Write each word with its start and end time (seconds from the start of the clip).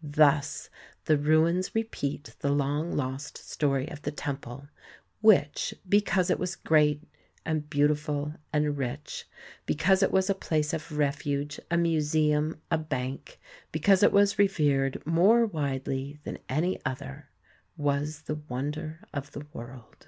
Thus 0.00 0.70
the 1.06 1.16
ruins 1.18 1.74
repeat 1.74 2.36
the 2.38 2.52
long 2.52 2.92
lost 2.92 3.36
story 3.36 3.88
of 3.88 4.02
the 4.02 4.12
temple, 4.12 4.68
which, 5.22 5.74
because 5.88 6.30
it 6.30 6.38
was 6.38 6.54
great 6.54 7.02
and 7.44 7.68
beautiful 7.68 8.34
and 8.52 8.76
rich; 8.78 9.26
because 9.66 10.00
it 10.00 10.12
was 10.12 10.30
a 10.30 10.36
place 10.36 10.72
of 10.72 10.92
refuge, 10.96 11.58
a 11.68 11.76
museum, 11.76 12.62
a 12.70 12.78
bank; 12.78 13.40
because 13.72 14.04
it 14.04 14.12
was 14.12 14.38
revered 14.38 15.04
more 15.04 15.44
widely 15.44 16.20
than 16.22 16.38
any 16.48 16.78
other, 16.84 17.28
was 17.76 18.22
the 18.22 18.36
wonder 18.48 19.00
of 19.12 19.32
the 19.32 19.46
world. 19.52 20.06